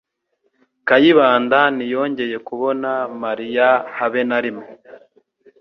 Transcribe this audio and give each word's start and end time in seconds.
Kayibanda 0.87 1.59
ntiyongeye 1.75 2.37
kubona 2.47 2.89
Mariya 3.21 3.69
habe 3.97 4.21
narimwe. 4.29 4.65